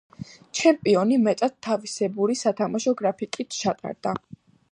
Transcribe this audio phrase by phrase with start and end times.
[0.59, 4.15] ჩემპიონატი მეტად თავისებური სათამაშო გრაფიკით ჩატარდა.